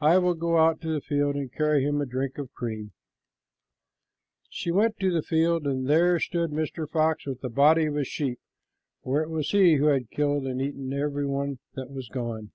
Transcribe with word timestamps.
I 0.00 0.16
will 0.16 0.32
go 0.32 0.56
out 0.56 0.80
to 0.80 0.94
the 0.94 1.02
field 1.02 1.36
and 1.36 1.52
carry 1.52 1.84
him 1.84 2.00
a 2.00 2.06
drink 2.06 2.38
of 2.38 2.50
cream." 2.54 2.92
She 4.48 4.70
went 4.70 4.98
to 5.00 5.12
the 5.12 5.20
field, 5.20 5.66
and 5.66 5.86
there 5.86 6.18
stood 6.18 6.52
the 6.52 6.88
fox 6.90 7.26
with 7.26 7.42
the 7.42 7.50
body 7.50 7.84
of 7.84 7.96
a 7.96 8.04
sheep, 8.04 8.40
for 9.04 9.20
it 9.22 9.28
was 9.28 9.50
he 9.50 9.74
who 9.74 9.88
had 9.88 10.08
killed 10.08 10.46
and 10.46 10.62
eaten 10.62 10.94
every 10.94 11.26
one 11.26 11.58
that 11.74 11.90
was 11.90 12.08
gone. 12.08 12.50